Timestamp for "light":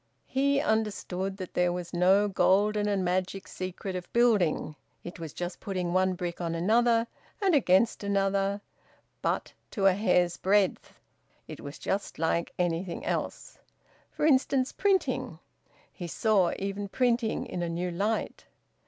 17.91-18.45